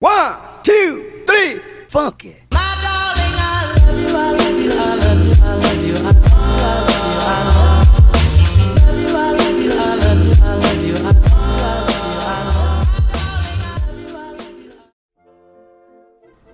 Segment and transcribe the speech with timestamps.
[0.00, 0.32] One,
[0.64, 1.60] two, three,
[1.92, 2.48] funk it.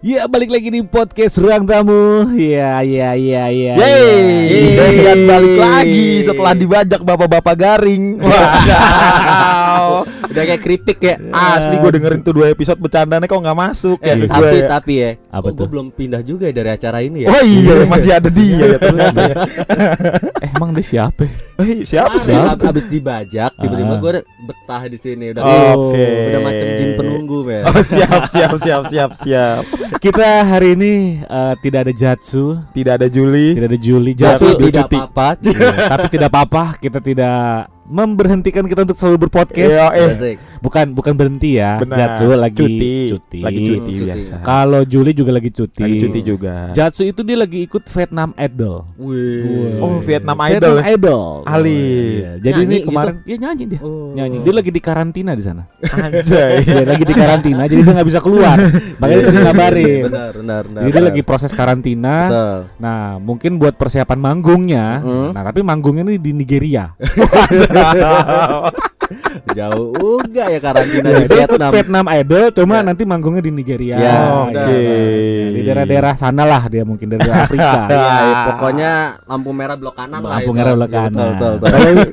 [0.02, 2.26] Ya balik lagi di podcast ruang tamu.
[2.34, 3.78] Ya ya ya ya.
[3.78, 4.86] Yeay, ya.
[5.06, 8.18] dan balik lagi setelah dibajak bapak-bapak garing.
[8.26, 9.65] Wow,
[10.36, 11.16] udah kayak keripik ya.
[11.32, 14.14] Asli gue dengerin tuh dua episode bercandanya kok nggak masuk Eh, ya.
[14.14, 14.26] Iya.
[14.26, 14.66] Gue tapi ya.
[14.68, 15.68] tapi ya, Apa kok gue tuh?
[15.68, 17.28] belum pindah juga ya dari acara ini ya.
[17.28, 19.20] Oh iya, masih ada dia ya ternyata.
[19.24, 19.36] ya.
[20.36, 21.24] Eh, emang dia siapa?
[21.56, 22.32] Eh, siapa sih?
[22.32, 23.98] ab- abis dibajak, tiba-tiba Ah.
[23.98, 24.10] gue
[24.46, 25.90] betah di sini udah Oh.
[25.90, 26.06] Oke.
[26.30, 27.62] udah macam jin penunggu men.
[27.66, 29.62] Oh siap siap siap siap siap.
[29.98, 33.52] Kita hari ini eh, tidak ada Jatsu, Tidak ada Juli.
[33.52, 34.12] tidak ada Juli.
[34.14, 35.28] Tapi Jatsu tidak apa-apa.
[35.42, 36.64] Iya, tapi tidak apa-apa.
[36.78, 37.38] Kita tidak
[37.86, 39.70] memberhentikan kita untuk selalu berpodcast.
[39.70, 40.08] Iya, eh.
[40.10, 40.36] Asik.
[40.58, 41.78] Bukan bukan berhenti ya.
[41.78, 41.96] Benar.
[41.96, 42.94] Jatsu lagi cuti.
[43.10, 43.38] cuti.
[43.40, 44.06] Lagi cuti Hmm, cuti.
[44.08, 44.32] biasa.
[44.40, 45.82] Kalau Juli juga lagi cuti.
[45.82, 46.54] Lagi cuti juga.
[46.72, 48.74] Jatsu itu dia lagi ikut Vietnam Idol.
[48.96, 49.78] Wih.
[49.78, 50.76] Oh, Vietnam Vietnam Idol.
[50.82, 51.24] Idol.
[51.44, 51.82] Ali.
[52.16, 53.80] Iya, Jadi Nyanyi ini kemarin ya nyanyi dia.
[53.80, 54.10] Oh.
[54.12, 54.36] Nyanyi.
[54.42, 55.62] Dia lagi di karantina di sana.
[55.82, 56.54] Anjay.
[56.66, 58.56] Dia lagi di karantina jadi dia nggak bisa keluar.
[59.00, 60.02] Makanya tadi ngabarin.
[60.08, 60.80] Benar, benar, benar.
[60.82, 62.16] Jadi dia lagi proses karantina.
[62.26, 62.58] Betul.
[62.78, 64.84] Nah, mungkin buat persiapan manggungnya.
[65.00, 65.30] Hmm.
[65.32, 66.92] Nah, tapi manggungnya ini di Nigeria.
[69.48, 71.70] Jauh enggak ya karantina Dia di Vietnam.
[71.70, 72.82] Vietnam Idol, cuma Ya.
[72.84, 73.96] nanti manggungnya di Nigeria.
[73.96, 74.66] Ya, udah.
[74.66, 77.86] Ya, di daerah-daerah sana lah dia mungkin dari Afrika.
[77.86, 78.90] Iya, iya, pokoknya
[79.24, 81.30] lampu merah blok kanan lah Lampu merah belok Iya, kanan.
[81.36, 81.56] Kalau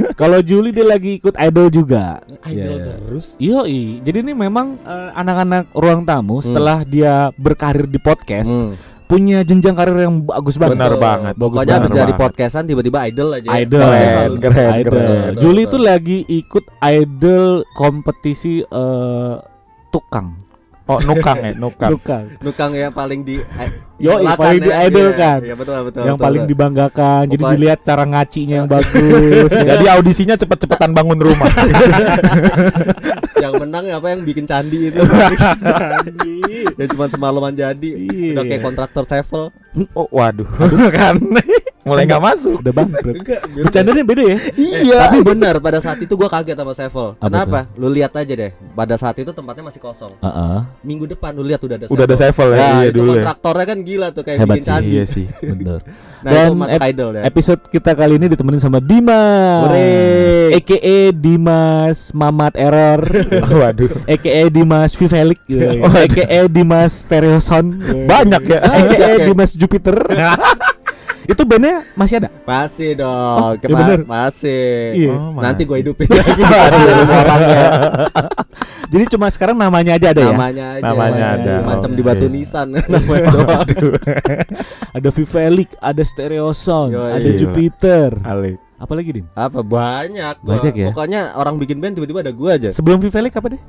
[0.22, 2.22] kalau Juli dia lagi ikut idol juga.
[2.44, 2.86] Idol Ya.
[2.86, 3.26] terus.
[3.38, 8.76] Yoi, jadi ini memang eh, anak-anak ruang tamu setelah dia berkarir di podcast Hmm.
[9.04, 10.80] Punya jenjang karir yang bagus banget.
[10.80, 11.34] Benar banget.
[11.36, 12.02] Bagus Pokoknya habis banget.
[12.04, 13.50] dari podcastan tiba-tiba idol aja.
[13.60, 13.82] Idol.
[13.82, 14.92] Keren, keren, Idol.
[14.92, 15.32] keren.
[15.38, 19.36] Juli itu lagi ikut idol kompetisi eh,
[19.90, 20.36] tukang.
[20.94, 21.92] Oh, nukang ya, nukang.
[21.98, 22.24] Tukang.
[22.46, 24.68] Nukang yang paling di eh, Yo, idolakan paling ya.
[24.84, 25.38] diidolkan.
[25.40, 26.02] Iya, iya, betul betul.
[26.04, 26.52] yang betul, paling betul.
[26.54, 27.22] dibanggakan.
[27.30, 29.50] Jadi dilihat cara ngacinya yang bagus.
[29.54, 31.50] Jadi audisinya cepet-cepetan bangun rumah.
[33.44, 35.00] yang menang apa yang bikin candi itu.
[36.78, 37.90] yang cuma semalaman jadi.
[37.98, 38.38] Iya.
[38.38, 39.50] Udah kayak kontraktor Sevel.
[39.98, 40.46] Oh, waduh.
[40.94, 41.18] kan.
[41.84, 42.58] Mulai nggak masuk.
[42.60, 43.16] Udah bangkrut.
[43.54, 44.38] Bercandanya beda ya?
[44.56, 44.98] Iya.
[45.04, 47.08] tapi benar pada saat itu gua kaget sama Sevel.
[47.14, 47.60] Apa Kenapa?
[47.76, 48.52] Lu lihat aja deh.
[48.72, 50.16] Pada saat itu tempatnya masih kosong.
[50.18, 50.58] Heeh.
[50.82, 53.16] Minggu depan lu lihat udah ada Udah ada Sevel ya, Ya, iya itu dulu ya.
[53.20, 54.90] kontraktornya kan gila tuh kayak Hebat bikin sih, candi.
[54.90, 55.26] Iya sih.
[55.40, 55.82] Bener.
[56.24, 57.22] Nah, Dan itu masuk ep- idol ya.
[57.28, 59.60] Episode kita kali ini ditemenin sama Dimas.
[59.68, 59.92] Hore.
[60.56, 63.04] AKA Dimas Mamat Error.
[63.60, 63.92] Waduh.
[64.08, 65.44] AKA Dimas Vivelik.
[65.84, 67.76] AKA Dimas Stereoson.
[68.08, 68.60] Banyak ya.
[68.64, 69.26] AKA ya.
[69.28, 70.00] Dimas Jupiter.
[71.24, 72.30] Itu bandnya masih ada?
[72.44, 73.38] Masih dong.
[73.38, 74.00] Oh, iya Kema- bener.
[74.04, 74.68] Masih.
[74.94, 75.12] Iya.
[75.14, 75.66] Oh, Nanti masih.
[75.66, 76.42] gue hidupin lagi.
[77.22, 77.66] orangnya.
[78.86, 80.30] Jadi cuma sekarang namanya aja ada ya?
[80.30, 80.84] namanya aja.
[80.86, 81.54] Namanya ada.
[81.64, 82.08] Macam di Oke.
[82.08, 83.68] batu nisan namanya doang.
[84.94, 87.12] Ada Vivelik, ada Stereoson, Yoi.
[87.12, 87.40] ada Gila.
[87.40, 88.10] Jupiter.
[88.22, 88.62] Alik.
[88.78, 89.26] Apa lagi, Dim?
[89.34, 90.36] Apa banyak.
[90.38, 90.88] Gua- Banyak ya?
[90.94, 92.70] Pokoknya orang bikin band tiba-tiba ada gua aja.
[92.70, 93.62] Sebelum Vivelik apa deh?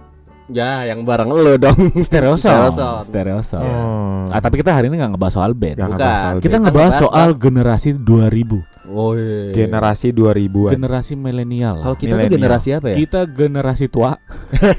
[0.46, 1.88] Ya, yang bareng lo dong.
[2.04, 2.52] Stereoson.
[2.68, 3.00] Stereoson.
[3.02, 3.64] Stereoson.
[3.64, 4.28] Oh.
[4.28, 5.76] Ah, tapi kita hari ini nggak ngebahas soal band.
[5.78, 5.88] Bukan.
[5.90, 9.56] ngebahas soal Kita Kita ngebahas soal generasi 2000, Oh iya.
[9.56, 10.72] generasi 2000-an.
[10.74, 11.76] generasi milenial.
[11.80, 12.96] Kalau kita tuh generasi apa ya?
[12.98, 14.12] Kita generasi tua,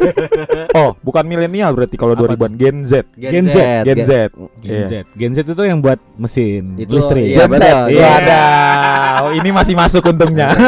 [0.78, 2.30] Oh, bukan milenial berarti kalau Apa?
[2.30, 2.94] 2000-an Gen Z.
[3.16, 3.58] Gen Z.
[3.84, 4.12] Gen Z.
[4.62, 4.86] Gen Iya.
[4.86, 4.94] Z.
[5.18, 7.25] Gen Z itu yang buat mesin Itu, listrik.
[7.25, 7.54] iya, Gen Z.
[7.58, 7.80] betul.
[7.88, 8.09] Iya Iya.
[8.14, 8.42] ada.
[9.24, 10.54] Oh, ini masih masuk untungnya.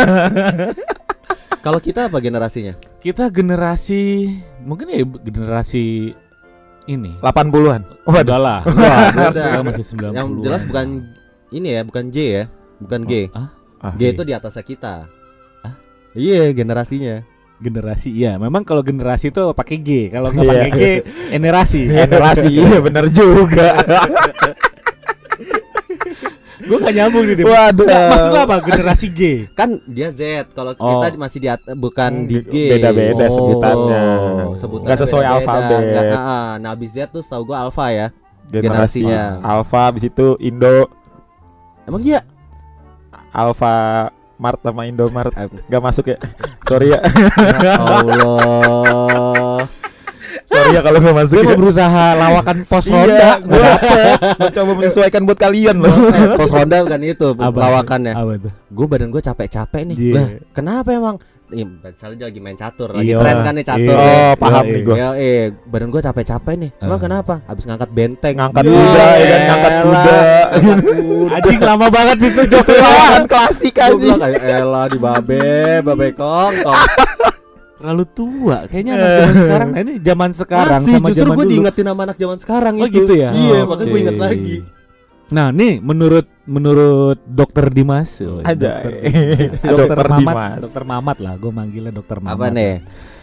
[1.58, 2.80] Kalau kita apa generasinya?
[2.98, 4.32] Kita generasi
[4.68, 6.12] mungkin ya generasi
[6.86, 7.12] ini.
[7.20, 7.82] 80-an.
[8.04, 8.60] Oh, udah lah.
[9.32, 9.64] Udah.
[9.64, 10.88] masih 90 Yang jelas bukan
[11.50, 12.44] ini ya, bukan J ya.
[12.78, 13.14] Bukan G.
[13.32, 14.96] Ah, Ah, G itu di atasnya kita.
[16.12, 17.22] Iya, generasinya.
[17.58, 18.38] generasi iya.
[18.38, 19.90] Memang kalau generasi itu pakai G.
[20.10, 20.52] Kalau nggak Iya.
[20.54, 20.82] pakai G,
[21.34, 21.82] generasi.
[21.86, 23.68] generasi iya bener juga.
[26.68, 27.36] Gue gak nyambung nih.
[27.42, 27.86] Waduh.
[27.88, 28.56] Nggak, Maksud lo apa?
[28.62, 29.22] Generasi G.
[29.60, 30.52] Kan dia Z.
[30.52, 31.00] Kalau Oh.
[31.02, 32.54] kita masih di bukan di G.
[32.76, 33.34] Beda-beda Oh.
[33.34, 34.04] sebutannya.
[34.60, 35.82] Sebutannya Nggak sesuai alfabet.
[35.88, 36.48] Nggak, ah, ah.
[36.60, 38.08] Nah, abis Z tuh tahu gua alfa ya.
[38.48, 39.44] Generasi Generasinya.
[39.44, 40.88] Alpha habis itu Indo
[41.84, 42.24] Emang iya?
[43.36, 44.08] Alpha
[44.40, 45.36] Mart sama Indomart
[45.68, 46.18] Gak masuk ya
[46.68, 47.00] Sorry ya
[47.60, 49.47] ya Allah.
[50.48, 53.30] Sorry ya kalau gak masuk Gue ya mau berusaha lawakan pos Iya Honda.
[53.42, 53.64] gue
[54.40, 57.58] Mencoba menyesuaikan buat kalian loh Eh, pos ronda bukan itu Apa?
[57.60, 58.14] lawakannya.
[58.14, 58.34] Apa?
[58.66, 59.98] Gue badan gue capek-capek nih.
[59.98, 60.14] Iya.
[60.14, 61.18] Lah, kenapa emang?
[61.48, 63.20] Ih, misalnya dia lagi main catur, lagi Iya.
[63.20, 63.96] tren kan nih catur.
[63.96, 64.04] Iya.
[64.04, 64.84] Oh paham Iya, nih iya.
[64.84, 66.72] gue Ya, eh, badan gue capek-capek nih.
[66.78, 67.02] Emang Ah.
[67.02, 67.34] kenapa?
[67.44, 68.36] Habis ngangkat benteng.
[68.36, 69.40] Ngangkat kuda, ya kan?
[69.46, 70.16] Ngangkat kuda.
[71.30, 74.00] Anjing lama banget itu jokes Lawan klasik kayak
[74.44, 75.44] elah di babe,
[75.82, 76.80] babe kong, kong.
[77.78, 78.58] Terlalu tua.
[78.66, 79.70] Kayaknya anak zaman sekarang.
[79.70, 82.96] Nah, ini zaman sekarang Masih, sama justru gue diingetin sama anak zaman sekarang Oh, itu.
[83.02, 83.30] gitu ya?
[83.32, 84.56] Iya, Oh, makanya gue inget lagi.
[85.28, 88.80] Nah, nih menurut menurut Dokter Dimas, oh, Aja.
[88.80, 89.60] Dokter Dimas.
[89.60, 90.60] Si Dokter Dokter Mamat, Dimas.
[90.64, 92.40] Dokter Mamat lah, gue manggilnya Dokter Mamat.
[92.40, 92.74] Apa nih?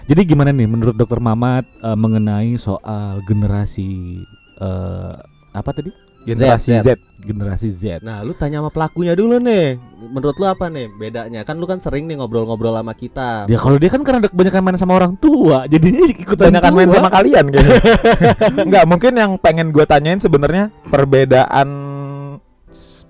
[0.04, 4.20] Jadi gimana nih menurut Dokter Mamat eh, mengenai soal generasi
[4.60, 5.14] eh,
[5.54, 6.03] apa tadi?
[6.24, 6.88] Generasi Z, Z.
[7.20, 7.84] Generasi Z.
[8.00, 9.76] Nah, lu tanya sama pelakunya dulu nih.
[10.08, 11.40] Menurut lu apa nih bedanya?
[11.44, 13.44] Kan lu kan sering nih ngobrol-ngobrol sama kita.
[13.48, 17.10] Ya kalau dia kan karena kebanyakan main sama orang tua, jadinya ikutan Banyakan main sama
[17.12, 17.78] kalian kayaknya.
[18.68, 21.68] Enggak, mungkin yang pengen gue tanyain sebenarnya perbedaan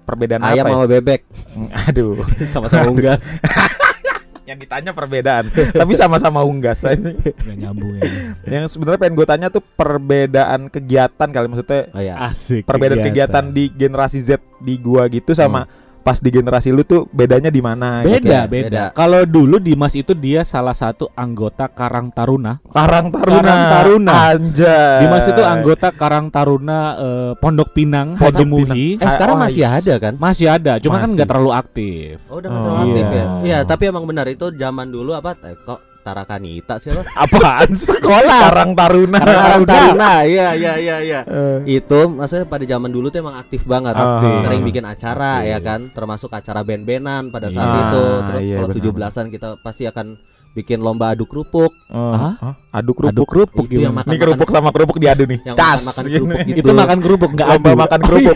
[0.05, 0.73] perbedaan Ayam apa?
[0.77, 1.21] sama bebek
[1.55, 1.91] Ya?
[1.91, 2.19] Aduh,
[2.53, 3.23] sama-sama unggas.
[4.45, 5.49] Yang ditanya perbedaan,
[5.81, 6.85] tapi sama-sama unggas.
[6.85, 8.05] Nggak nyambung ya.
[8.45, 12.15] yang sebenarnya pengen gue tanya tuh perbedaan kegiatan kali maksudnya Oh ya.
[12.21, 12.69] Asik.
[12.69, 15.65] perbedaan kegiatan di generasi Z di gua gitu sama
[16.05, 18.05] pas di generasi lu tuh bedanya di mana?
[18.05, 18.21] gitu.
[18.21, 18.69] beda, Oke, beda.
[18.69, 18.85] beda.
[18.93, 22.61] Kalau dulu Dimas itu dia salah satu anggota Karang Taruna.
[22.69, 23.41] Karang Taruna.
[23.41, 24.13] Karang Taruna.
[24.31, 25.01] Anjay.
[25.01, 28.87] Dimas itu anggota Karang Taruna eh, Pondok Pinang, Pondok Haji Muhi.
[29.01, 29.81] Eh sekarang Oh, masih iya.
[29.81, 30.15] ada kan?
[30.21, 31.15] Masih ada, cuma kan Masih.
[31.17, 32.15] nggak terlalu aktif.
[32.29, 33.17] Oh, udah Oh, nggak terlalu aktif iya.
[33.17, 33.25] ya.
[33.41, 35.33] Iya, tapi emang benar itu zaman dulu apa?
[35.35, 37.01] Kok Tarakanita lo?
[37.25, 39.19] apaan sekolah Karang Taruna.
[39.19, 40.13] Karang Taruna.
[40.29, 41.21] Iya, iya, iya, iya.
[41.25, 43.97] Eh, Itu maksudnya pada zaman dulu tuh emang aktif banget.
[43.97, 44.31] Aktif.
[44.45, 45.51] Sering bikin acara Aktif.
[45.51, 47.81] ya kan, termasuk acara band-bandan pada saat Iya.
[47.81, 48.05] itu.
[48.29, 50.07] Terus Iya, kalau benar, 17-an kita pasti akan
[50.55, 51.75] bikin lomba adu kerupuk.
[51.91, 52.35] oh, Hah?
[52.39, 52.55] hah?
[52.71, 53.11] Aduk kerupuk.
[53.15, 55.39] Aduk kerupuk Itu yang makan Ini kerupuk sama kerupuk diadu nih.
[55.45, 55.83] Yang Cas.
[56.01, 56.15] Gini.
[56.17, 56.59] kerupuk gitu.
[56.59, 57.79] Itu makan kerupuk nggak Lomba adu.
[57.83, 58.35] makan kerupuk.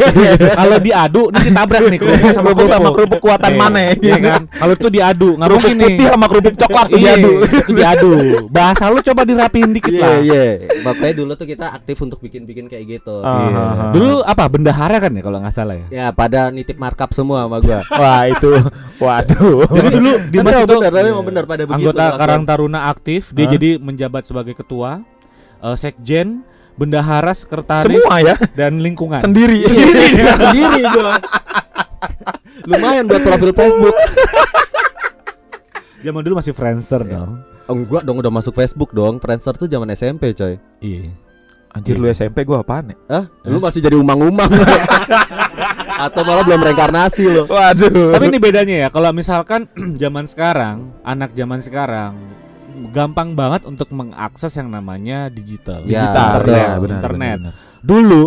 [0.54, 3.92] Kalau diadu nanti tabrak nih kerupuk sama Kerupuk sama kerupuk kuatan Iya, mana ya?
[3.96, 4.42] Iya kan?
[4.48, 5.86] Kalau itu diadu, nggak Kerupuk mungkin nih.
[5.88, 7.32] putih sama kerupuk coklat tuh Iya, diadu.
[7.68, 8.12] diadu.
[8.48, 10.18] Bahasa lu coba dirapiin dikit Iya, lah.
[10.20, 10.44] iya.
[10.82, 13.16] Makanya dulu tuh kita aktif untuk bikin-bikin kayak gitu.
[13.20, 13.34] Ah.
[13.40, 13.58] Iya.
[13.58, 13.84] Aha.
[13.90, 15.86] Dulu apa bendahara kan ya kalau nggak salah ya.
[15.88, 17.82] Ya, pada nitip markup semua sama gua.
[17.92, 18.50] Wah, itu.
[19.02, 19.66] Waduh.
[19.68, 21.86] Jadi dulu Dimas tapi itu emang benar, tapi emang benar pada begitu.
[22.16, 23.52] Karang Taruna aktif, dia Hah?
[23.52, 25.04] jadi menjabat sebagai ketua,
[25.60, 26.40] eh, sekjen,
[26.78, 29.18] bendahara, sekretaris Semua ya dan lingkungan.
[29.18, 29.66] sendiri.
[29.68, 30.04] sendiri
[30.40, 31.18] sendiri gua.
[32.64, 33.96] Lumayan buat profil Facebook.
[36.06, 37.42] Zaman dulu masih Friendster dong.
[37.68, 39.20] Oh, enggak dong udah masuk Facebook dong.
[39.20, 40.56] Friendster tuh zaman SMP, coy.
[40.80, 41.12] Iya.
[41.74, 42.96] Anjir lu SMP gua apaan ya?
[43.12, 43.24] Hah?
[43.44, 44.48] Lu masih jadi umang-umang.
[45.98, 47.42] Atau malah belum reinkarnasi lo.
[47.50, 48.14] Waduh.
[48.14, 49.66] Tapi ini bedanya ya, kalau misalkan
[50.02, 52.14] zaman sekarang, anak zaman sekarang
[52.94, 55.82] gampang banget untuk mengakses yang namanya digital.
[55.82, 56.54] Ya, digital betul.
[56.54, 57.38] ya, benar, internet.
[57.42, 57.54] benar.
[57.82, 58.22] Dulu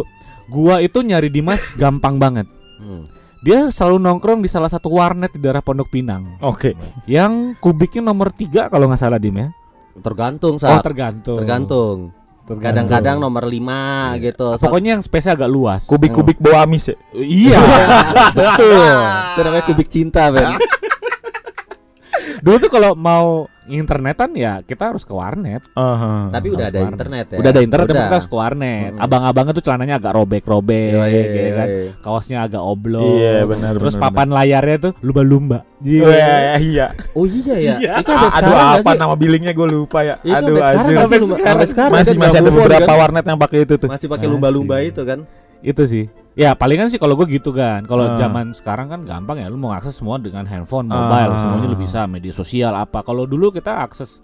[0.52, 2.48] gua itu nyari Dimas gampang banget.
[2.76, 3.08] Hmm.
[3.42, 6.78] Dia selalu nongkrong di salah satu warnet di daerah Pondok Pinang Oke.
[7.10, 9.50] yang kubiknya nomor tiga kalau nggak salah Dim ya.
[9.98, 10.86] Tergantung, Oh saat.
[10.86, 11.42] tergantung.
[11.42, 11.98] Tergantung.
[12.14, 12.21] Tergantung.
[12.58, 14.48] Kadang-kadang nomor 5 gitu.
[14.58, 15.86] Sa- Pokoknya yang space agak luas.
[15.86, 16.96] Kubik-kubik bau amis ya.
[17.14, 17.60] Iya,
[18.36, 18.98] betul.
[19.32, 20.58] itu namanya kubik cinta, Ben.
[22.42, 25.64] Dulu tuh kalau mau internetan ya kita harus ke warnet.
[25.74, 26.30] Aha.
[26.30, 26.94] Tapi udah ada Warnet.
[26.96, 27.38] internet ya.
[27.40, 28.06] Udah ada internet tapi Udah.
[28.06, 28.92] kita harus ke warnet.
[28.92, 29.00] Mm.
[29.02, 31.68] Abang-abangnya tuh celananya agak robek-robek, Iya, iya, gitu iya, kan.
[31.68, 31.90] iya.
[32.00, 33.16] Kaosnya agak oblong.
[33.16, 35.60] Iya, benar, Terus benar, papan layarnya tuh lumba-lumba.
[35.80, 36.04] Iya.
[36.04, 36.86] Wah, iya.
[37.14, 37.76] Oh iya ya.
[37.80, 37.92] Iya.
[38.00, 39.00] Itu sampai A- Aduh apa sih?
[39.00, 40.16] nama billingnya gue lupa ya.
[40.22, 40.86] Itu Aduh sampai sekarang?
[41.02, 41.42] Sampai sekarang.
[41.42, 43.00] sampai sekarang Masih masih ada beberapa kan?
[43.00, 43.90] warnet yang pakai itu tuh.
[43.90, 45.20] Masih pakai lumba-lumba itu kan.
[45.62, 46.06] Itu sih.
[46.32, 47.84] Ya palingan sih kalau gue gitu kan.
[47.86, 48.18] Kalau Ah.
[48.18, 49.48] zaman sekarang kan gampang ya.
[49.52, 51.40] Lu mau akses semua dengan handphone, mobile, Ah.
[51.40, 52.08] semuanya lu bisa.
[52.08, 53.04] Media sosial apa.
[53.04, 54.24] Kalau dulu kita akses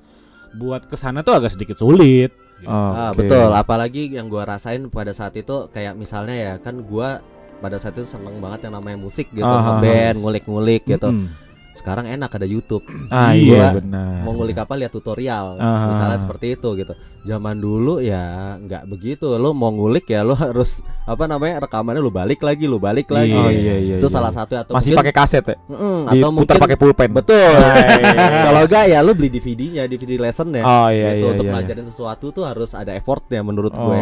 [0.55, 2.31] buat ke sana tuh agak sedikit sulit.
[2.57, 2.71] Gitu.
[2.71, 3.53] Ah, betul.
[3.53, 7.21] Apalagi yang gua rasain pada saat itu kayak misalnya ya kan gua
[7.57, 11.09] pada saat itu seneng banget yang namanya musik gitu, Ah, ngeband, ngulik-ngulik gitu.
[11.09, 11.29] Mm-mm.
[11.77, 12.81] Sekarang enak ada YouTube.
[13.07, 13.69] Ah Iya.
[13.71, 14.25] iya benar.
[14.25, 15.55] Mau ngulik apa lihat tutorial.
[15.55, 15.93] Ah.
[15.93, 16.97] Misalnya seperti itu gitu.
[17.21, 18.19] Zaman dulu ya
[18.57, 19.29] nggak begitu.
[19.37, 23.31] Lu mau ngulik ya lu harus apa namanya rekamannya lu balik lagi, lu balik lagi.
[23.31, 23.95] Oh iya iya.
[24.01, 24.15] Itu iya.
[24.17, 25.55] salah satu atau Masih pakai kaset ya?
[25.69, 27.09] Mm-mm, atau Diputar mungkin pakai pulpen.
[27.13, 27.51] betul.
[27.53, 28.35] Nice.
[28.49, 30.63] Kalau enggak ya lu beli DVD-nya, DVD lesson ya.
[30.65, 31.53] Oh iya gitu iya untuk iya.
[31.53, 33.85] pelajarin sesuatu tuh harus ada effortnya menurut Oke.
[33.85, 34.01] gue.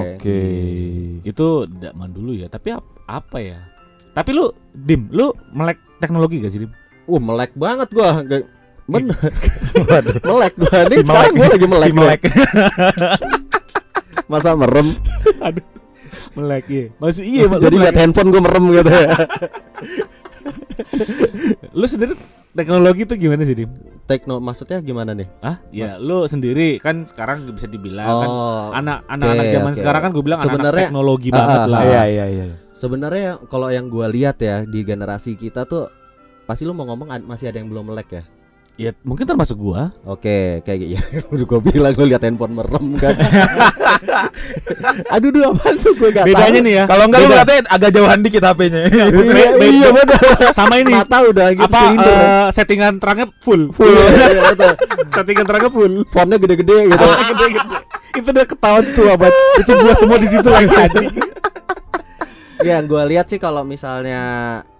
[1.22, 2.48] Itu zaman dulu ya.
[2.48, 3.60] Tapi ap- apa ya?
[4.15, 6.72] Tapi lu dim, lu melek teknologi gak sih dim?
[7.06, 8.22] Wah, melek banget gua.
[8.22, 8.50] Gak-
[8.86, 9.18] Bener.
[10.30, 10.74] Melek gua.
[10.80, 11.34] Ini Si sekarang melek.
[11.36, 11.84] gua lagi melek.
[11.84, 12.22] Si melek.
[12.22, 12.34] nih.
[14.32, 14.88] Masa merem?
[16.34, 16.86] Melek iya.
[16.96, 17.84] Maksud iya, Jadi melek.
[17.84, 19.08] lihat handphone gua merem gitu ya.
[21.72, 22.14] lu sendiri
[22.52, 23.72] teknologi itu gimana sih dim?
[24.06, 25.26] Tekno maksudnya gimana nih?
[25.40, 29.80] Ah, ya lu sendiri kan sekarang bisa dibilang kan Oh, anak anak-anak zaman oke.
[29.82, 31.82] sekarang kan gue bilang anak Sebenarnya- teknologi Ah, banget ah, lah.
[31.84, 32.46] Iya iya iya.
[32.72, 35.90] sebenarnya kalau yang gua lihat ya di generasi kita tuh
[36.46, 38.24] pasti lu mau ngomong ad- masih ada yang belum melek ya.
[38.75, 39.96] Ya mungkin termasuk gua.
[40.04, 40.92] Oke, kayak gitu.
[41.16, 43.16] Ya, udah gue bilang lu lihat handphone merem kan.
[45.16, 46.66] Aduh, duh apa tuh gue gak Bedanya tahu.
[46.68, 46.84] nih ya.
[46.84, 48.82] Kalau enggak lu katanya agak jauhan dikit HP-nya.
[48.86, 49.06] Iya,
[49.64, 50.28] iya betul.
[50.52, 50.92] Sama ini.
[50.92, 52.16] Mata udah gitu apa silinder.
[52.20, 53.72] eh, settingan terangnya full.
[53.72, 53.96] Full.
[53.96, 54.74] Iya, betul.
[55.08, 55.94] settingan terangnya full.
[56.12, 57.06] Fontnya gede-gede gitu.
[57.32, 57.75] Gede-gede.
[58.14, 59.34] Itu udah ketahuan tuh abad.
[59.56, 61.12] Itu gua semua di situ lagi anjing.
[62.60, 64.22] Ya, gue lihat sih kalau misalnya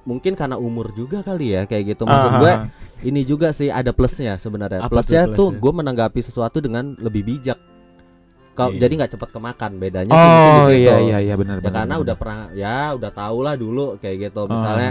[0.05, 2.05] mungkin karena umur juga kali ya kayak gitu.
[2.05, 2.53] Maksud gue
[3.03, 4.85] ini juga sih ada plusnya sebenarnya.
[4.85, 5.59] Tuh Plusnya tuh plusnya?
[5.59, 7.57] gue menanggapi sesuatu dengan lebih bijak.
[8.53, 8.88] Kalau Iya.
[8.88, 10.24] jadi nggak cepat kemakan bedanya Oh
[10.63, 10.88] di situ.
[10.88, 11.75] iya iya iya benar Ya benar.
[11.75, 12.03] karena benar.
[12.07, 14.41] udah pernah ya udah tau lah dulu kayak gitu.
[14.47, 14.89] Misalnya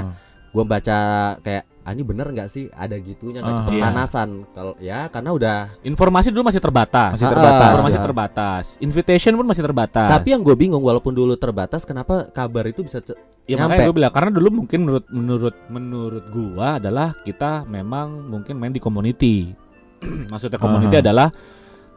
[0.52, 0.99] gue baca
[1.40, 3.61] kayak ah ini bener nggak sih ada gitunya nggak Ah.
[3.61, 3.83] cepet Iya.
[3.85, 7.12] panasan kalau ya karena udah Informasi dulu masih terbatas.
[7.12, 7.69] masih terbatas.
[7.71, 8.03] Informasi ya.
[8.03, 8.64] terbatas.
[8.81, 10.09] Invitation pun masih terbatas.
[10.09, 13.05] tapi yang gue bingung walaupun dulu terbatas kenapa kabar itu bisa
[13.45, 13.76] ya nyampe.
[13.76, 18.73] makanya gue bilang karena dulu mungkin menurut menurut menurut gua adalah kita memang mungkin main
[18.73, 19.53] di community.
[20.33, 21.05] Maksudnya community Aha.
[21.05, 21.29] adalah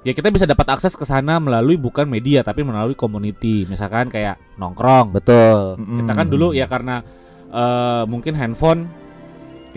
[0.04, 3.64] ya kita bisa dapat akses ke sana melalui bukan media tapi melalui community.
[3.64, 5.16] Misalkan kayak nongkrong.
[5.16, 5.80] betul.
[5.80, 7.00] Kita kan dulu ya karena
[7.48, 9.07] eh, mungkin handphone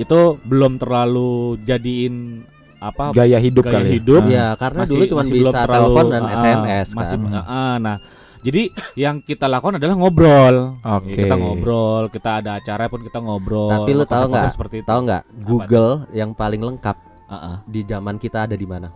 [0.00, 2.44] itu belum terlalu jadiin
[2.80, 3.84] apa gaya hidup gaya kali.
[3.84, 3.92] ya.
[4.00, 4.22] hidup.
[4.24, 4.32] Ah.
[4.32, 7.44] ya karena masih- dulu cuma bisa belum terlalu, telepon dan ah, SMS masih kan.
[7.44, 7.96] ah, nah
[8.40, 8.62] jadi
[8.96, 11.12] yang kita lakukan adalah ngobrol Oke.
[11.12, 14.56] Ya, kita ngobrol kita ada acara pun kita ngobrol Tapi lu tahu nggak?
[14.56, 16.96] seperti itu Tahu nggak Google yang paling lengkap
[17.30, 18.90] Ah, ah, di zaman kita ada di mana?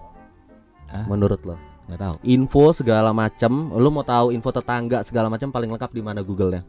[0.90, 1.06] Ah.
[1.06, 1.54] Menurut lo?
[1.84, 6.02] nggak tahu Info segala macam, lu mau tahu info tetangga segala macam paling lengkap di
[6.02, 6.64] mana Google-nya?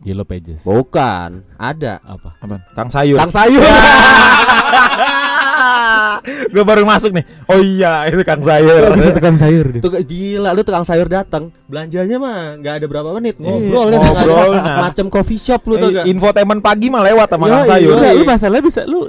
[0.00, 1.98] Yellow Pages Bukan, ada.
[2.00, 2.62] apa Apaan?
[2.72, 3.18] Kang sayur.
[3.18, 3.58] Kang sayur.
[6.48, 7.24] Gue baru masuk nih.
[7.46, 8.94] Oh iya, itu Kang sayur.
[8.94, 13.36] tekan sayur deh Tuh gila lu tukang sayur datang, belanjanya mah nggak ada berapa menit
[13.36, 14.78] Iya, ngobrol ya ngobrol, nah.
[14.84, 16.06] macam coffee shop lu tuh Eh?
[16.06, 17.96] Infotainment pagi mah lewat sama Kang sayur.
[17.96, 19.08] lu masalahnya bisa lu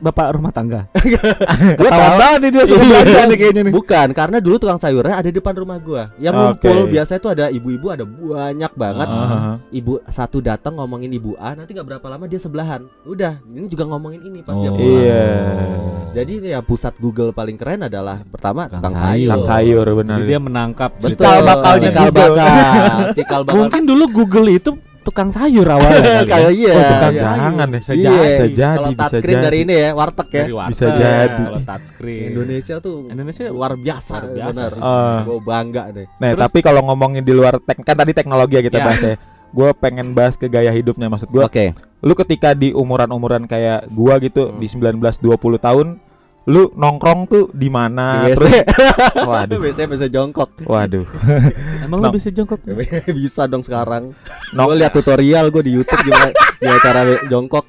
[0.00, 0.88] bapak rumah tangga
[1.76, 2.18] Gua ketahuan tahu.
[2.18, 5.36] banget nih dia suka belanja nih kayaknya nih Bukan, karena dulu tukang sayurnya ada di
[5.36, 6.02] depan rumah gua.
[6.16, 6.42] Yang Oke.
[6.42, 9.08] ngumpul biasanya tuh ada ibu-ibu ada banyak banget.
[9.08, 9.56] Ah.
[9.68, 12.84] Ibu satu datang ngomongin ibu A, nanti nggak berapa lama dia sebelahan.
[13.02, 14.74] Udah, ini juga ngomongin ini pas dia Oh.
[14.74, 14.90] pulang.
[14.96, 15.24] Iya.
[16.12, 19.06] Jadi ya pusat Google paling keren adalah pertama Kang tukang sayur.
[19.06, 19.30] sayur.
[19.30, 20.16] Kang sayur benar.
[20.16, 22.48] jadi dia menangkap Betul, Cikal bakalnya cikal bakal,
[23.12, 23.54] cikal bakal.
[23.56, 26.22] mungkin dulu Google itu tukang sayur awalnya ya.
[26.24, 26.70] Kayak iya.
[26.70, 27.22] Oh, bukan iya.
[27.22, 27.80] jangan deh.
[27.80, 28.10] Bisa Iya.
[28.20, 30.42] Bisa jadi, Kalau touchscreen dari ini ya, warteg ya.
[30.42, 31.42] Dari warteg, Bisa jadi.
[31.42, 34.70] kalau touchscreen Indonesia tuh Indonesia luar biasa, luar biasa benar.
[34.70, 35.22] sih sebenarnya.
[35.24, 36.06] Gua bangga deh.
[36.14, 38.84] Nah, Terus- tapi kalau ngomongin di luar tek kan tadi teknologi ya kita Ya.
[38.84, 39.16] bahas ya.
[39.50, 41.42] Gue pengen bahas ke gaya hidupnya maksud gue.
[41.42, 41.74] Oke.
[42.00, 44.56] Lu ketika di umuran-umuran kayak gua gitu Hmm.
[44.56, 45.98] di 19 20 tahun,
[46.48, 48.24] lu nongkrong tuh di mana?
[48.24, 48.32] Di.
[48.32, 48.52] Terus
[49.28, 49.58] waduh.
[49.60, 50.50] Biasanya bisa jongkok.
[50.64, 51.04] Waduh.
[51.84, 52.08] emang No.
[52.08, 52.60] lu bisa jongkok
[53.12, 54.16] bisa dong sekarang.
[54.50, 57.66] Gue lihat tutorial gue di YouTube gimana gimana cara jongkok.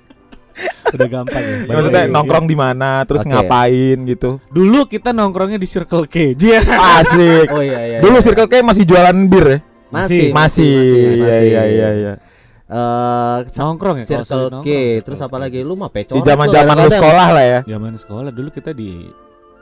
[0.91, 3.31] udah gampang ya Ya, maksudnya nongkrong di mana, terus Oke.
[3.31, 4.43] ngapain gitu.
[4.51, 6.35] dulu kita nongkrongnya di Circle K.
[6.99, 7.47] Asik.
[7.47, 7.97] Oh iya iya.
[8.03, 8.23] Dulu iya.
[8.23, 9.57] Circle K masih jualan bir ya?
[9.87, 10.75] masih Masih.
[11.23, 12.13] Iya iya iya iya.
[12.71, 15.59] Eh, nongkrong ya kalau Circle nongkrong, K, Circle terus apa lagi?
[15.59, 16.15] Lu mah pecoret.
[16.15, 17.59] Di lu zaman-zaman lu sekolah lah ya.
[17.67, 19.11] zaman sekolah dulu kita di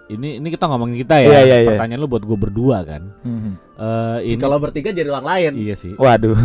[0.09, 1.69] ini ini kita ngomongin kita ya Iya, iya, iya.
[1.73, 3.13] pertanyaan lu buat gue berdua kan
[3.79, 5.51] Eh ini Kalau bertiga jadi orang lain.
[5.57, 6.35] iya sih Waduh,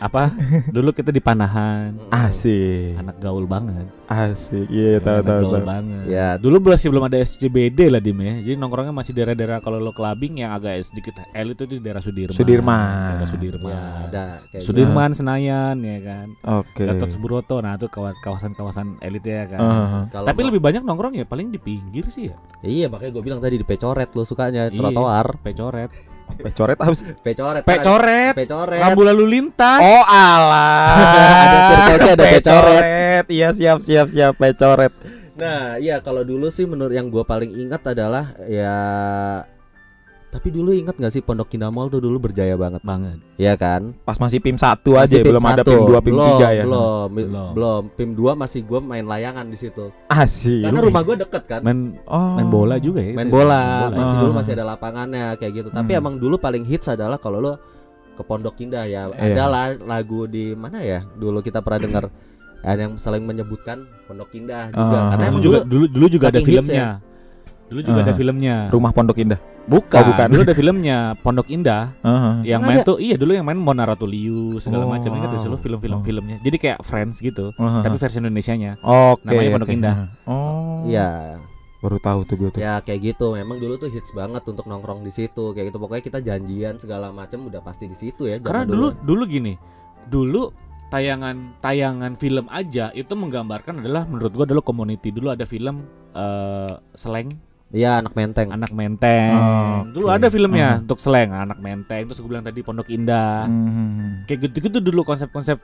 [0.00, 0.30] apa
[0.68, 2.94] dulu kita di Panahan asik.
[2.96, 4.66] anak gaul banget Asik.
[4.66, 5.64] Iya, tahu anak tahu gaul tahu.
[5.64, 6.28] banget Ya.
[6.36, 10.38] dulu masih belum ada SCBD lah dim ya jadi nongkrongnya masih daerah-daerah kalau lo clubbing
[10.38, 13.10] yang agak sedikit elit itu di daerah Sudirman Sudirman.
[13.12, 16.26] daerah Sudirman Ya, ada kayak Sudirman Senayan ya kan
[16.60, 16.84] Oke.
[16.84, 19.78] Gatot Subroto nah itu kawa- kawasan-kawasan elit ya kan gitu.
[20.12, 23.38] Kalau tapi lebih banyak nongkrong ya paling di pinggir sih ya Iya, makanya gue bilang
[23.38, 24.74] tadi di pecoret lu sukanya Iya.
[24.74, 25.26] trotoar.
[25.40, 25.90] pecoret
[26.40, 27.06] Pecoret apa sih?
[27.20, 27.62] Pecoret.
[27.66, 28.80] pecoret Pecoret.
[28.80, 30.96] rambu lalu lintas Oh alah.
[31.44, 33.24] Ada circle-nya, ada pecoret.
[33.28, 34.92] Iya siap siap siap pecoret.
[35.32, 38.76] Nah, iya kalau dulu sih menurut yang gue paling ingat adalah ya
[40.32, 43.92] tapi dulu ingat nggak sih Pondok Indah Mall tuh dulu berjaya banget, banget Iya kan?
[44.00, 45.72] Pas masih PIM 1 aja Masih belum ada satu.
[45.76, 46.64] PIM 2 PIM belum, 3 ya.
[46.64, 47.50] Belum, Belum.
[47.52, 47.82] belum.
[47.92, 49.92] PIM 2 masih gue main layangan di situ.
[50.08, 50.64] Asik.
[50.64, 51.60] Karena rumah gue deket kan.
[51.60, 52.40] main oh.
[52.40, 54.20] main bola juga ya main ya, bola, main masih Ah.
[54.24, 55.68] dulu masih ada lapangannya kayak gitu.
[55.68, 56.00] Tapi Hmm.
[56.00, 57.52] emang dulu paling hits adalah kalau lo
[58.16, 59.12] ke Pondok Indah ya.
[59.12, 59.36] Iya.
[59.36, 61.04] Ada lah lagu di mana ya?
[61.12, 62.04] Dulu kita pernah dengar
[62.64, 64.96] ada yang saling menyebutkan Pondok Indah juga.
[64.96, 65.04] Ah.
[65.12, 66.88] Karena dulu emang juga dulu dulu dulu juga ada filmnya
[67.72, 68.14] dulu juga ada Ah.
[68.14, 69.40] filmnya Rumah Pondok Indah.
[69.62, 70.26] bukan, Oh, bukan.
[70.28, 72.34] dulu ada filmnya Pondok Indah Heeh.
[72.46, 72.86] yang Emang main ada?
[72.86, 75.56] tuh iya dulu yang main Mona Ratuliu segala Oh, macam wow.
[75.56, 76.04] film-film Oh.
[76.04, 77.80] filmnya jadi kayak Friends gitu Heeh.
[77.80, 79.24] tapi versi Indonesianya Oke.
[79.24, 79.74] namanya Pondok oke.
[79.74, 79.94] Indah.
[80.24, 80.84] Oh.
[80.84, 81.40] ya
[81.78, 82.60] Baru tahu tuh gue tuh.
[82.60, 83.34] ya kayak gitu.
[83.34, 85.82] Memang dulu tuh hits banget untuk nongkrong di situ kayak gitu.
[85.82, 88.38] Pokoknya kita janjian segala macam udah pasti di situ ya.
[88.38, 89.58] zaman karena dulu dulu gini
[90.04, 90.54] dulu
[90.88, 96.70] tayangan tayangan film aja itu menggambarkan adalah menurut gua adalah community dulu ada film eh
[96.92, 97.34] slang
[97.72, 98.48] Iya anak menteng.
[98.48, 100.82] anak menteng Oh, dulu ada filmnya Hmm.
[100.84, 104.22] untuk slang anak menteng terus gue bilang tadi pondok indah Hmm.
[104.22, 105.56] kayak gitu gitu dulu konsep-konsep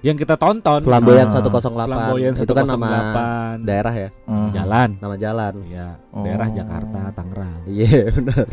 [0.00, 1.38] yang kita tonton Flamboyan Ah.
[1.38, 1.86] 108.
[1.86, 3.56] Flamboyan itu kan nama 108.
[3.62, 4.48] daerah ya, Hmm.
[4.50, 5.54] jalan nama jalan.
[5.68, 6.24] ya Oh.
[6.24, 8.46] daerah Jakarta Tangerang Iya benar.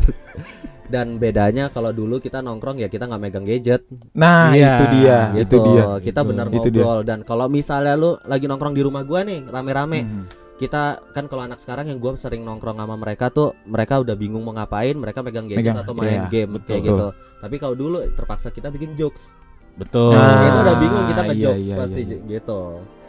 [0.86, 3.86] Dan bedanya kalau dulu kita nongkrong ya kita nggak megang gadget.
[4.12, 5.38] Nah, Iya, itu dia, gitu.
[5.40, 5.84] itu dia.
[6.00, 6.28] Kita Gitu.
[6.28, 6.82] benar Itu dia.
[6.82, 10.24] ngobrol dan kalau misalnya lu lagi nongkrong di rumah gua nih rame-rame, Hmm.
[10.60, 14.44] Kita kan kalau anak sekarang yang gua sering nongkrong sama mereka tuh mereka udah bingung
[14.44, 16.68] mau ngapain, mereka megang gadget Megang, atau main iya, game betul.
[16.68, 17.06] kayak gitu.
[17.40, 19.32] Tapi kalau dulu terpaksa kita bikin jokes.
[19.70, 22.16] betul Nah, itu udah bingung kita iya, ngejokes iya, pasti iya.
[22.28, 22.60] gitu.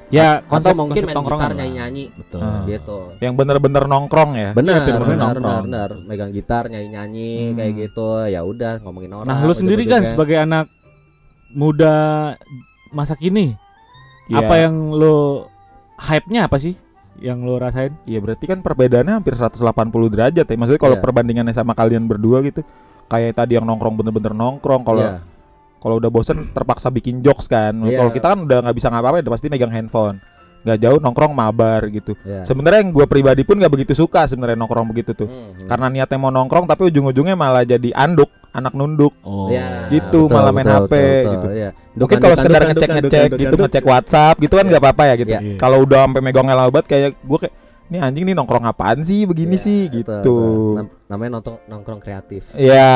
[0.07, 2.63] ya Atau mungkin konsep main gitar nyanyi-nyanyi betul Ah.
[2.63, 2.99] gitu.
[3.19, 4.49] Yang bener-bener nongkrong ya.
[4.51, 5.63] Benar, Iya, bener-bener benar, nongkrong.
[5.67, 5.89] benar.
[6.03, 7.55] Megang gitar, nyanyi-nyanyi Hmm.
[7.57, 8.07] kayak gitu.
[8.27, 9.27] Ya udah ngomongin orang.
[9.27, 10.67] nah lu sendiri kan sebagai anak
[11.51, 11.93] muda
[12.89, 13.55] masa kini
[14.27, 14.37] Iya.
[14.39, 15.47] apa yang lo
[15.97, 16.75] hype-nya apa sih
[17.21, 19.61] yang lo rasain Iya berarti kan perbedaannya hampir 180
[20.09, 20.55] derajat ya.
[20.57, 21.03] Maksudnya kalau Iya.
[21.05, 22.65] perbandingannya sama kalian berdua gitu,
[23.07, 24.81] kayak tadi yang nongkrong bener-bener nongkrong.
[24.81, 25.21] Kalau Iya.
[25.81, 27.77] kalau udah bosen terpaksa bikin jokes kan.
[27.85, 28.01] Iya.
[28.01, 30.17] Kalau kita kan udah nggak bisa ngapa-ngapain, udah pasti megang handphone.
[30.61, 32.13] Nggak jauh nongkrong mabar gitu.
[32.21, 32.45] Iya.
[32.45, 35.29] Sebenarnya yang gue pribadi pun nggak begitu suka sebenarnya nongkrong begitu tuh.
[35.29, 35.67] Hmm, hmm.
[35.69, 39.13] Karena niatnya mau nongkrong tapi ujung-ujungnya malah jadi anduk, anak nunduk.
[39.23, 40.93] oh Iya, Gitu, malah main HP
[41.23, 41.47] gitu.
[41.51, 41.69] iya.
[41.95, 45.03] Mungkin kalau sekedar dukan, ngecek dukan, ngecek dukan, gitu, ngecek WhatsApp gitu kan nggak apa-apa
[45.07, 45.31] ya gitu.
[45.31, 45.39] Iya.
[45.39, 45.57] Iya.
[45.57, 47.55] Kalau udah sampai megang obat kayak gue kayak
[47.91, 50.11] ini anjing nih nongkrong apaan sih begini Iya, sih betul, gitu.
[50.15, 50.73] betul.
[50.79, 52.43] Nam- namanya nongkrong nongkrong kreatif.
[52.55, 52.91] Iya.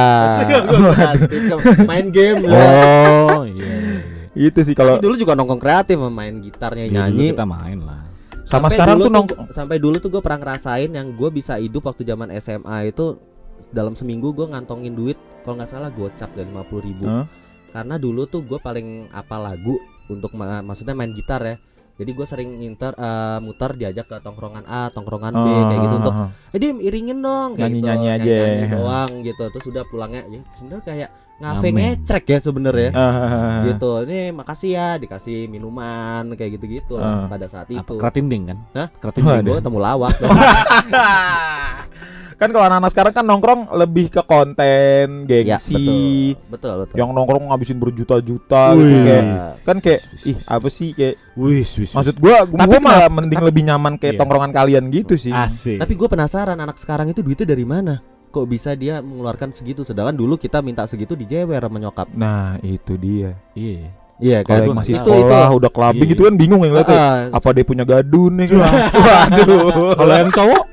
[1.83, 3.35] Main game lah.
[3.35, 3.75] oh iya, iya,
[4.35, 4.47] iya.
[4.51, 7.27] Itu sih kalau dulu juga nongkrong kreatif main gitarnya Iya, dulu nyanyi.
[7.31, 8.01] kita main lah
[8.45, 11.81] sama Sampai sekarang tuh nongkrong sampai dulu tuh gue pernah ngerasain yang gue bisa hidup
[11.83, 13.17] waktu zaman SMA itu
[13.73, 17.25] dalam seminggu gue ngantongin duit kalau nggak salah gocap dari lima puluh ribu Hah?
[17.71, 21.55] karena dulu tuh gue paling apa lagu untuk ma- maksudnya main gitar ya
[21.95, 26.15] jadi gue sering inter eh, muter diajak ke tongkrongan A tongkrongan B kayak gitu untuk
[26.17, 28.35] Ah, eh dia iringin dong kayak Nyanyi-nyanyi gitu aja.
[28.41, 33.27] nyanyi doang gitu terus udah pulangnya ya sebenarnya kayak ngafe ngecrek ya sebenarnya ah, ah,
[33.27, 33.59] ah.
[33.65, 37.27] gitu ini makasih ya dikasih minuman kayak gitu gitu lah Ah.
[37.27, 38.87] pada saat apa itu keratinding kan Hah?
[38.93, 39.51] keratinding Waduh.
[39.51, 40.13] gue ketemu lawak.
[42.45, 45.73] kan kalau anak-anak sekarang kan nongkrong lebih ke konten, ya gengsi.
[45.73, 49.01] betul betul betul Yang nongkrong ngabisin berjuta-juta gitu Wih.
[49.03, 49.23] kayak
[49.61, 53.41] kan kayak ih apa sih kayak wis wis maksud gua gua Tapi malah kenapa- mending
[53.43, 54.19] lebih nyaman kayak Iya.
[54.19, 55.31] tongkrongan kalian gitu sih.
[55.31, 59.81] asik tapi gue penasaran anak sekarang itu duitnya dari mana kok bisa dia mengeluarkan segitu
[59.81, 63.33] sedangkan dulu kita minta segitu dijewer sama nyokap Nah, itu dia.
[63.51, 66.11] iya iya Kalau gua yang masih sekolah udah kelabing Iya.
[66.11, 66.97] gitu kan bingung ya ngeliatnya.
[66.97, 68.47] Ah, Apa dia punya gadun nih?
[68.55, 69.93] Waduh.
[69.93, 70.63] kalau yang cowok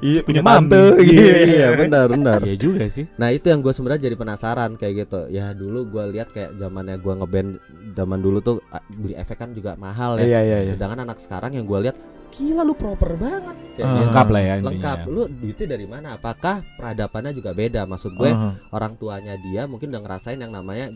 [0.00, 0.74] iya punya tante.
[0.74, 1.06] mami.
[1.06, 1.34] Iya.
[1.46, 5.20] iya benar benar iya juga sih nah itu yang gue sebenarnya jadi penasaran kayak gitu
[5.28, 7.50] ya dulu gue lihat kayak zamannya gue ngeband
[7.92, 8.56] zaman dulu tuh
[8.90, 10.72] beli efek kan juga mahal ya Iya iya iya.
[10.74, 11.96] sedangkan anak sekarang yang gue lihat
[12.32, 13.88] gila lu proper banget kayak Ah.
[13.88, 14.00] gitu.
[14.02, 15.06] lengkap lah ya lengkap ya.
[15.06, 18.50] lu duitnya dari mana apakah peradabannya juga beda maksud gue Aha.
[18.68, 20.90] orang tuanya dia mungkin udah ngerasain yang namanya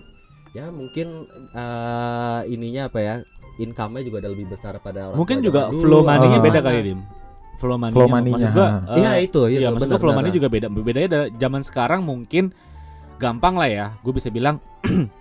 [0.56, 3.14] ya mungkin eh, ininya apa ya
[3.60, 6.68] income-nya juga ada lebih besar pada orang mungkin juga dulu, flow atau money-nya beda gimana.
[6.72, 7.00] kali dim.
[7.56, 10.30] Flow money Flow money-nya, maksud gua eh, Iya itu, iya maksud benar, gua flow money
[10.32, 10.66] juga beda.
[10.68, 12.52] Bedanya ada zaman sekarang mungkin
[13.16, 13.86] gampang lah ya.
[14.04, 14.60] Gue bisa bilang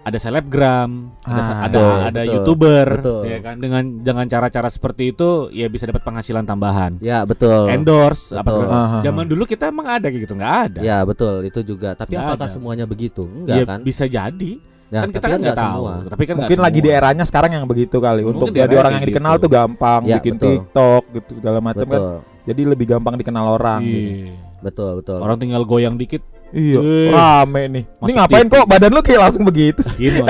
[0.00, 3.20] ada selebgram ada Ah, ada betul, ada betul, youtuber betul.
[3.24, 7.68] ya kan dengan dengan cara-cara seperti itu ya bisa dapat penghasilan tambahan Ya betul.
[7.68, 8.56] endorse apa Betul.
[8.62, 8.98] segala Aha.
[9.02, 11.92] zaman dulu kita emang ada kayak gitu nggak ada Ya betul itu juga.
[11.92, 12.54] Tapi Nggak apakah ada.
[12.54, 13.28] semuanya begitu?
[13.44, 13.80] ya Enggak kan?
[13.82, 14.52] bisa jadi
[14.88, 16.08] Ya, kan kita tapi kan nggak tahu semua.
[16.08, 18.24] tapi kan Mungkin lagi di eranya sekarang yang begitu kali.
[18.24, 19.42] Mungkin Untuk di jadi orang yang kayak dikenal gitu.
[19.44, 20.48] tuh gampang, Ya, bikin betul.
[20.48, 22.02] TikTok gitu segala macam kan.
[22.46, 23.80] Jadi lebih gampang dikenal orang.
[23.84, 24.00] gitu.
[24.24, 24.32] Iya.
[24.58, 25.18] Betul, betul.
[25.20, 27.10] orang tinggal goyang dikit Iya, Eh.
[27.12, 27.84] rame nih.
[28.08, 29.84] Ini ngapain kok badan lu kayak langsung begitu?
[30.00, 30.24] gini.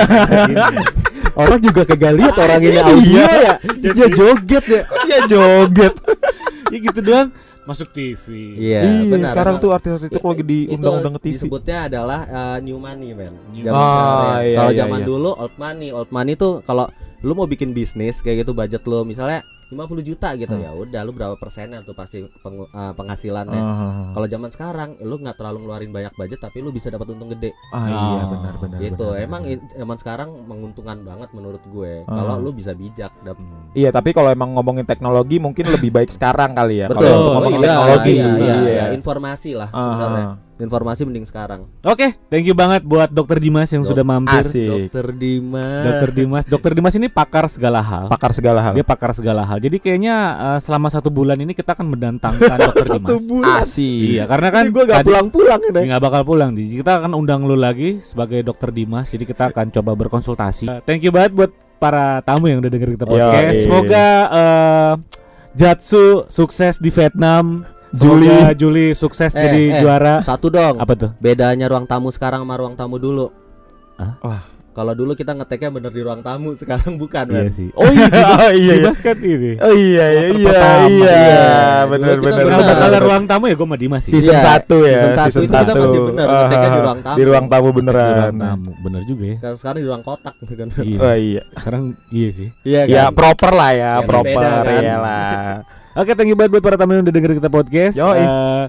[1.37, 3.53] Orang juga kagak lihat orang ini audio ya.
[3.79, 4.81] Dia joget ya.
[5.07, 5.93] Iya joget.
[6.69, 7.33] ya gitu doang
[7.65, 8.25] masuk TV
[8.57, 9.31] Iya, iya, benar.
[9.37, 9.63] sekarang emang.
[9.63, 11.33] tuh artis-artis itu lagi diundang-undang ke TV.
[11.37, 13.33] Disebutnya adalah uh, new money, men.
[13.53, 13.69] New.
[13.69, 15.05] Ah, iya, kalau iya, zaman iya.
[15.05, 16.89] dulu old money, old money tuh kalau
[17.21, 20.65] lu mau bikin bisnis kayak gitu budget lu misalnya 50 juta gitu Hmm.
[20.65, 23.53] ya udah lu berapa persennya tuh pasti pengu- uh, penghasilannya.
[23.55, 27.29] Ah, Kalau zaman sekarang lu nggak terlalu ngeluarin banyak budget tapi lu bisa dapat untung
[27.29, 27.53] gede.
[27.69, 28.79] ah, iya Ah, benar benar.
[28.81, 29.13] gitu.
[29.13, 29.77] benar, Emang benar.
[29.77, 32.01] zaman sekarang menguntungkan banget menurut gue.
[32.03, 32.17] Ah.
[32.17, 33.37] Kalau lu bisa bijak dap-
[33.71, 36.87] Iya, tapi kalau emang ngomongin teknologi mungkin lebih baik sekarang kali ya.
[36.89, 37.05] Betul.
[37.05, 38.09] Kalau Oh, ngomongin iya, teknologi.
[38.09, 38.55] iya, iya, iya.
[38.65, 38.85] iya.
[38.89, 40.27] informasi lah Ah, sebenarnya.
[40.59, 41.65] Informasi mending sekarang.
[41.81, 44.43] Oke, thank you banget buat Dokter Dimas yang Dok- sudah mampir.
[44.43, 44.91] Asik.
[44.91, 45.83] Dokter Dimas.
[45.87, 48.11] Dokter Dimas, Dokter Dimas ini pakar segala hal.
[48.11, 48.73] Pakar segala hal.
[48.75, 49.57] Dia pakar segala hal.
[49.57, 53.63] Jadi kayaknya eh, selama satu bulan ini kita akan mendatangkan Dokter Dimas.
[53.63, 54.19] Asik.
[54.19, 55.79] Iya, karena kan gue gak pulang-pulang ini.
[55.89, 56.63] nggak bakal pulang Di.
[56.75, 59.09] Kita akan undang lu lagi sebagai dokter Dimas.
[59.09, 60.67] Jadi kita akan coba berkonsultasi.
[60.67, 63.55] Uh, thank you banget buat para tamu yang udah denger kita podcast.
[63.55, 63.63] Yoi.
[63.63, 64.93] Semoga uh,
[65.55, 67.63] Jatsu sukses di Vietnam.
[67.91, 68.27] Juli.
[68.27, 70.21] Semoga Juli sukses Eh, jadi eh, juara.
[70.21, 70.77] Satu dong.
[70.77, 71.09] Apa tuh?
[71.17, 73.33] Bedanya ruang tamu sekarang sama ruang tamu dulu.
[73.95, 74.13] Hah?
[74.21, 74.41] Wah.
[74.69, 77.25] Kalau dulu kita ngeteknya bener di ruang tamu, sekarang bukan.
[77.27, 77.51] Iya men.
[77.51, 77.67] sih.
[77.73, 78.73] Oh iya, Oh, iya, iya.
[78.79, 79.51] Dimas kan ini.
[79.59, 81.41] Oh iya iya iya iya iya.
[81.89, 82.75] Dulu kita benar.
[82.77, 84.11] Kalau ruang tamu ya gue sama Dimas sih.
[84.15, 84.95] Season Iya, 1 ya.
[84.95, 85.81] season satu itu kita satu.
[85.83, 87.17] masih benar, Ah, ngeteknya di ruang tamu.
[87.17, 88.07] Di ruang tamu Di beneran.
[88.15, 89.37] ruang tamu, bener juga ya.
[89.41, 90.67] Kan sekarang di ruang kotak kan.
[90.79, 90.97] Iya.
[90.97, 91.41] Oh iya.
[91.51, 92.49] Sekarang iya sih.
[92.63, 95.59] Iya Ya proper lah ya, Ya, proper beda kan.
[95.99, 97.99] Oke, thank you banget buat para tamu yang udah denger kita podcast.
[97.99, 98.23] Yoi.
[98.23, 98.65] Eh,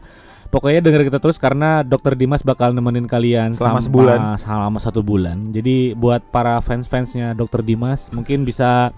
[0.50, 4.18] pokoknya denger kita terus karena Dokter Dimas bakal nemenin kalian Selama sebulan.
[4.34, 5.54] Selama satu bulan.
[5.54, 8.90] Jadi buat para fans-fansnya Dokter Dimas mungkin bisa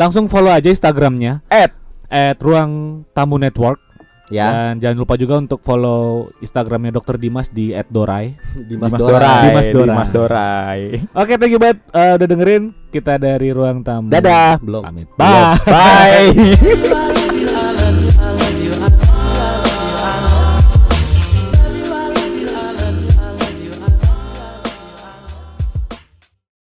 [0.00, 1.76] langsung follow aja Instagramnya At
[2.08, 3.84] at Ruang Tamu Network.
[4.32, 8.32] Ya, Dan jangan lupa juga untuk follow Instagramnya Dokter Dimas di @dorai.
[8.72, 9.20] Dimas, Dimas Dorai.
[9.20, 9.44] Dorai.
[9.44, 9.84] Dimas Dorai.
[9.92, 10.80] Dimas Dorai.
[11.12, 14.08] Oke, thank you banget eh, udah dengerin kita dari Ruang Tamu.
[14.08, 14.56] Dadah.
[14.64, 14.80] Belum.
[14.80, 15.08] Pamit.
[15.20, 15.60] Bye.
[15.68, 16.32] Bye.
[16.32, 17.20] Bye.